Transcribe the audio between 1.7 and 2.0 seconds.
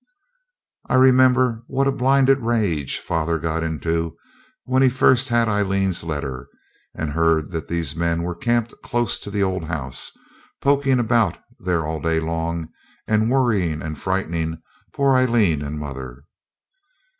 a